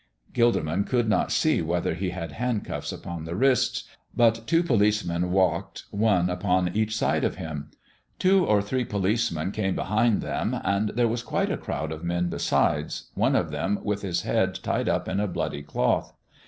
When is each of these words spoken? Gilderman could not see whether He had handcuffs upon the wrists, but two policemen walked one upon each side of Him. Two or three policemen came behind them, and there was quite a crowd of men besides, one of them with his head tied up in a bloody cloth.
Gilderman 0.33 0.83
could 0.87 1.07
not 1.07 1.31
see 1.31 1.61
whether 1.61 1.93
He 1.93 2.09
had 2.09 2.31
handcuffs 2.31 2.91
upon 2.91 3.25
the 3.25 3.35
wrists, 3.35 3.83
but 4.15 4.47
two 4.47 4.63
policemen 4.63 5.29
walked 5.29 5.83
one 5.91 6.27
upon 6.27 6.75
each 6.75 6.97
side 6.97 7.23
of 7.23 7.35
Him. 7.35 7.69
Two 8.17 8.43
or 8.43 8.63
three 8.63 8.83
policemen 8.83 9.51
came 9.51 9.75
behind 9.75 10.21
them, 10.23 10.59
and 10.63 10.89
there 10.95 11.07
was 11.07 11.21
quite 11.21 11.51
a 11.51 11.55
crowd 11.57 11.91
of 11.91 12.03
men 12.03 12.29
besides, 12.29 13.11
one 13.13 13.35
of 13.35 13.51
them 13.51 13.77
with 13.83 14.01
his 14.01 14.23
head 14.23 14.55
tied 14.63 14.89
up 14.89 15.07
in 15.07 15.19
a 15.19 15.27
bloody 15.27 15.61
cloth. 15.61 16.15